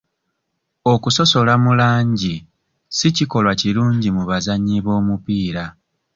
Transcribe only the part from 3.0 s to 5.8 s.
kikolwa kirungi mu bazannyi b'omupiira.